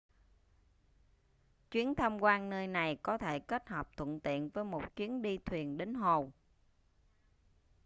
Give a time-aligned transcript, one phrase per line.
[1.71, 5.37] chuyến tham quan nơi này có thể kết hợp thuận tiện với một chuyến đi
[5.45, 6.31] thuyền đến hồ